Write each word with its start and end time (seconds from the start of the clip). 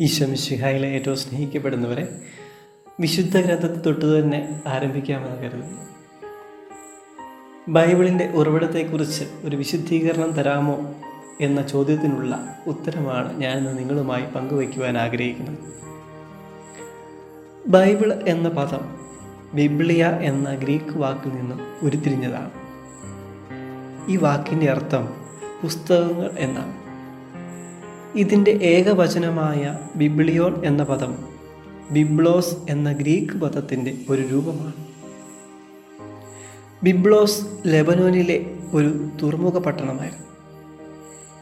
ഈശ്വമിശിഹായിലെ 0.00 0.88
ഏറ്റവും 0.88 1.16
സ്നേഹിക്കപ്പെടുന്നവരെ 1.16 2.08
വിശുദ്ധ 3.00 3.40
ഗ്രന്ഥത്തെ 3.40 3.80
തൊട്ട് 3.80 4.18
തന്നെ 4.18 4.60
ആരംഭിക്കാമെന്ന് 4.66 5.36
കരുതുന്നു. 5.36 5.80
ബൈബിളിന്റെ 7.68 8.28
ഉറവിടത്തെക്കുറിച്ച് 8.28 9.24
ഒരു 9.44 9.56
വിശുദ്ധീകരണം 9.56 10.30
തരാമോ 10.30 10.94
എന്ന 11.40 11.68
ചോദ്യത്തിനുള്ള 11.68 12.58
ഉത്തരമാണ് 12.66 13.40
ഞാനിന്ന് 13.40 13.78
നിങ്ങളുമായി 13.78 14.22
പങ്കുവയ്ക്കുവാൻ 14.22 14.98
ആഗ്രഹിക്കുന്നത്. 14.98 15.58
ബൈബിൾ 17.66 18.12
എന്ന 18.12 18.48
പദം 18.48 18.98
ബിബ്ലിയ 19.54 20.04
എന്ന 20.06 20.54
ഗ്രീക്ക് 20.54 20.98
വാക്കിൽ 20.98 21.28
നിന്നും 21.28 21.60
ഉരുത്തിരിഞ്ഞതാണ്. 21.82 22.50
ഈ 24.08 24.16
വാക്കിന്റെ 24.16 24.70
അർത്ഥം 24.70 25.08
പുസ്തകങ്ങൾ 25.62 26.30
എന്നാണ്. 26.38 26.87
ഇതിന്റെ 28.14 28.50
ഏകവചനമായ 28.50 29.78
ബിബ്ലിയോൺ 29.96 30.64
എന്ന 30.64 30.82
പദം 30.82 31.18
ബിബ്ലോസ് 31.90 32.56
എന്ന 32.70 32.92
ഗ്രീക്ക് 32.92 33.32
പദത്തിന്റെ 33.32 33.94
ഒരു 34.10 34.22
രൂപമാണ്. 34.22 34.72
ബിബ്ലോസ് 36.84 37.42
ലെബനോനിലെ 37.66 38.50
ഒരു 38.74 39.08
തുറമുഖ 39.22 39.58
പട്ടണമായിരുന്നു. 39.58 40.28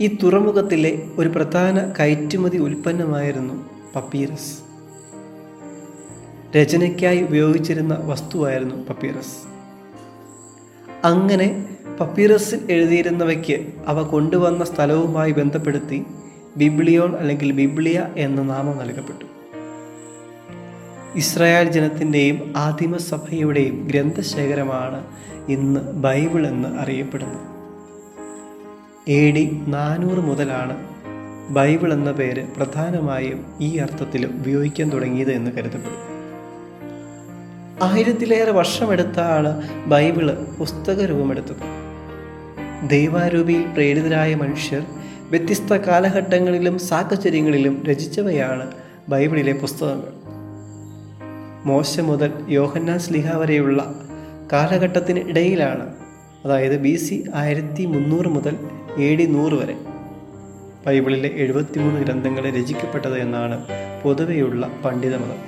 ഈ 0.00 0.18
തുറമുഖത്തിലെ 0.22 1.02
ഒരു 1.18 1.28
പ്രധാന 1.28 1.92
കയറ്റുമതി 2.00 2.56
ഉൽപ്പന്നമായിരുന്നു 2.56 3.70
പപ്പീറസ്. 3.94 4.58
രചനയ്ക്കായി 6.56 7.22
ഉപയോഗിച്ചിരുന്ന 7.22 7.94
വസ്തുവായിരുന്നു 7.94 8.74
പപ്പീറസ്. 8.74 9.56
അങ്ങനെ 11.06 11.76
പപ്പീറസിൽ 12.00 12.70
എഴുതിയിരുന്നവയ്ക്ക് 12.70 13.66
അവ 13.86 14.02
കൊണ്ടുവന്ന 14.02 14.64
സ്ഥലവുമായി 14.64 15.32
ബന്ധപ്പെടുത്തി 15.32 16.06
ബിബ്ലിയോൺ 16.56 17.16
അല്ലെങ്കിൽ 17.16 17.52
ബിബ്ലിയ 17.52 18.06
എന്ന 18.16 18.42
നാമം 18.42 18.78
നൽകപ്പെട്ടു. 18.78 19.24
ഇസ്രായേൽ 21.14 21.70
ജനത്തിന്റെയും 21.70 22.54
ആദിമസഭയുടെയും 22.56 23.86
ഗ്രന്ഥശേഖരമാണ് 23.86 25.04
ഇന്ന് 25.48 25.80
ബൈബിൾ 25.80 26.46
എന്ന് 26.46 26.78
അറിയപ്പെടുന്നത്. 26.78 27.56
എ 29.10 29.30
ഡി 29.30 29.64
നാനൂറ് 29.68 30.18
മുതലാണ് 30.18 30.76
ബൈബിൾ 31.50 31.92
എന്ന 31.92 32.12
പേര് 32.12 32.46
പ്രധാനമായും 32.56 33.46
ഈ 33.60 33.76
അർത്ഥത്തിൽ 33.76 34.26
ഉപയോഗിക്കാൻ 34.26 34.88
തുടങ്ങിയത് 34.88 35.32
എന്ന് 35.32 35.50
കരുതപ്പെടും. 35.50 36.16
ആയിരത്തിലേറെ 37.82 38.50
വർഷമെടുത്താണ് 38.50 39.84
ബൈബിൾ 39.86 40.32
പുസ്തക 40.58 41.04
രൂപമെടുത്തത് 41.04 41.86
ദൈവാരൂപിയിൽ 42.90 43.66
പ്രേരിതരായ 43.66 44.34
മനുഷ്യർ 44.34 44.82
വ്യത്യസ്ത 45.30 45.72
കാലഘട്ടങ്ങളിലും 45.72 46.78
സാഹചര്യങ്ങളിലും 46.78 47.84
രചിച്ചവയാണ് 47.84 48.72
ബൈബിളിലെ 49.08 49.52
പുസ്തകങ്ങൾ. 49.52 50.12
മോശ 51.64 52.00
മുതൽ 52.00 52.32
യോഹന്നാൻ 52.48 52.98
സ്ലിഹ 52.98 53.36
വരെയുള്ള 53.36 53.94
കാലഘട്ടത്തിന് 54.52 55.20
ഇടയിലാണ് 55.28 55.94
അതായത് 56.44 56.80
ബി 56.80 56.94
സി 56.96 57.24
ആയിരത്തി 57.34 57.84
മുന്നൂറ് 57.84 58.26
മുതൽ 58.26 58.56
എ 58.96 59.16
ഡി 59.16 59.24
നൂറ് 59.24 59.52
വരെ. 59.52 59.76
ബൈബിളിലെ 60.86 61.28
എഴുപത്തിമൂന്ന് 61.28 62.00
ഗ്രന്ഥങ്ങളെ 62.00 62.50
രചിക്കപ്പെട്ടത് 62.50 63.18
എന്നാണ് 63.18 63.66
പൊതുവെയുള്ള 64.02 64.70
പണ്ഡിതമതം 64.84 65.42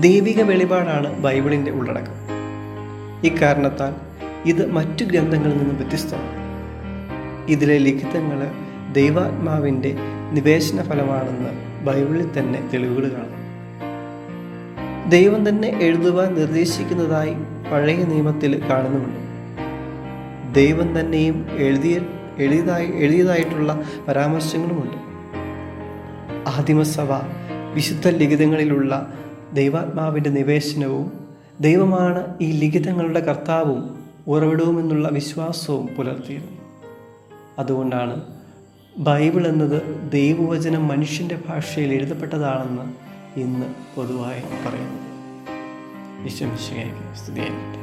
ദൈവിക 0.00 0.42
വെളിപാടാണ് 0.42 1.20
ബൈബിളിന്റെ 1.20 1.70
ഉള്ളടക്കം. 1.70 2.16
ഇക്കാരണത്താൽ 3.26 3.94
ഇത് 4.48 4.72
മറ്റു 4.72 5.04
ഗ്രന്ഥങ്ങളിൽ 5.04 5.58
നിന്നും 5.58 5.76
വ്യത്യസ്തമാണ്. 5.76 6.39
ഇതിലെ 7.48 7.78
ലിഖിതങ്ങൾ 7.78 8.52
ദൈവാത്മാവിന്റെ 8.92 9.96
നിവേശന 10.32 10.82
ഫലമാണെന്ന് 10.82 11.84
ബൈബിളിൽ 11.86 12.38
തന്നെ 12.38 12.68
തെളിവുകൾ 12.72 13.08
കാണാം. 13.08 13.40
ദൈവം 15.10 15.48
തന്നെ 15.48 15.68
എഴുതുവാൻ 15.68 16.34
നിർദ്ദേശിക്കുന്നതായി 16.34 17.34
പഴയ 17.72 17.96
നിയമത്തിൽ 17.96 18.62
കാണുന്നുമുണ്ട് 18.70 19.30
ദൈവം 20.54 21.00
തന്നെയും 21.00 21.46
എഴുതിയ 21.58 22.00
എഴുതിയതായി 22.38 22.86
എഴുതിയതായിട്ടുള്ള 22.86 23.84
പരാമർശങ്ങളുമുണ്ട്. 24.08 24.96
ആദിമസഭ 26.48 27.12
വിശുദ്ധ 27.74 28.08
ലിഖിതങ്ങളിലുള്ള 28.08 29.14
ദൈവാത്മാവിന്റെ 29.52 30.30
നിവേശനവും 30.30 31.12
ദൈവമാണ് 31.60 32.34
ഈ 32.40 32.52
ലിഖിതങ്ങളുടെ 32.52 33.20
കർത്താവും 33.20 33.98
ഉറവിടവുമെന്നുള്ള 34.26 35.08
വിശ്വാസവും 35.08 35.86
പുലർത്തിയിരുന്നു. 35.86 36.59
അതുകൊണ്ടാണ് 37.60 38.16
ബൈബിൾ 38.98 39.42
എന്നത് 39.48 39.78
ദൈവവചനം 40.12 40.88
മനുഷ്യന്റെ 40.88 41.38
ഭാഷയിൽ 41.48 41.92
എഴുതപ്പെട്ടതാണെന്ന് 41.92 42.86
ഇന്ന് 43.40 43.68
പൊതുവായി 43.96 44.42
പറയുന്നത്. 44.64 45.06
വിശ്വമിശയായി 46.22 46.94
സ്തുതിയായിട്ട് 47.18 47.78